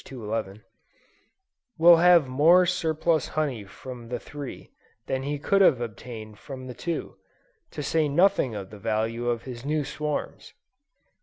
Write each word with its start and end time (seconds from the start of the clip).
211,) 0.03 0.63
will 1.77 1.97
have 1.97 2.27
more 2.27 2.65
surplus 2.65 3.27
honey 3.37 3.63
from 3.63 4.09
the 4.09 4.17
three, 4.17 4.71
than 5.05 5.21
he 5.21 5.37
could 5.37 5.61
have 5.61 5.79
obtained 5.79 6.39
from 6.39 6.65
the 6.65 6.73
two, 6.73 7.17
to 7.69 7.83
say 7.83 8.09
nothing 8.09 8.55
of 8.55 8.71
the 8.71 8.79
value 8.79 9.29
of 9.29 9.43
his 9.43 9.63
new 9.63 9.83
swarms. 9.83 10.55